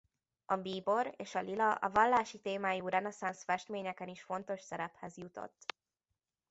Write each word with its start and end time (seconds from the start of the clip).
A 0.45 0.55
bíbor 0.55 1.13
és 1.15 1.35
a 1.35 1.39
lila 1.41 1.73
a 1.73 1.89
vallási 1.89 2.39
témájú 2.39 2.87
reneszánsz 2.89 3.43
festményeken 3.43 4.07
is 4.07 4.23
fontos 4.23 4.61
szerephez 4.61 5.17
jutott. 5.17 5.75